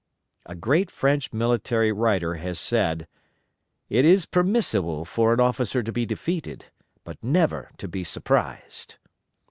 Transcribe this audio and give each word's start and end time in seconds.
A 0.47 0.55
great 0.55 0.89
French 0.89 1.31
military 1.31 1.91
writer 1.91 2.33
has 2.33 2.59
said, 2.59 3.07
"It 3.87 4.03
is 4.03 4.25
permissible 4.25 5.05
for 5.05 5.31
an 5.31 5.39
officer 5.39 5.83
to 5.83 5.91
be 5.91 6.07
defeated; 6.07 6.65
but 7.03 7.23
never 7.23 7.69
to 7.77 7.87
be 7.87 8.03
surprised." 8.03 8.95